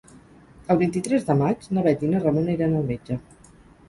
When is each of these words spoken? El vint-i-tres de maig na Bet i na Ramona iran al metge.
El 0.75 0.77
vint-i-tres 0.77 1.27
de 1.27 1.35
maig 1.41 1.67
na 1.77 1.83
Bet 1.87 2.05
i 2.07 2.09
na 2.13 2.21
Ramona 2.23 2.57
iran 2.57 2.73
al 2.81 2.89
metge. 2.89 3.19